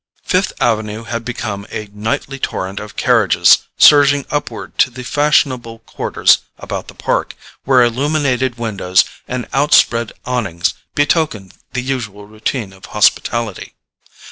[0.23, 6.39] Fifth Avenue had become a nightly torrent of carriages surging upward to the fashionable quarters
[6.57, 7.35] about the Park,
[7.65, 13.75] where illuminated windows and outspread awnings betokened the usual routine of hospitality.